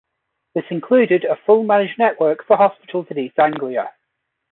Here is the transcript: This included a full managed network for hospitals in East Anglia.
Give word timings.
This 0.55 0.63
included 0.71 1.25
a 1.25 1.35
full 1.45 1.61
managed 1.61 1.99
network 1.99 2.43
for 2.47 2.57
hospitals 2.57 3.05
in 3.11 3.19
East 3.19 3.37
Anglia. 3.37 3.93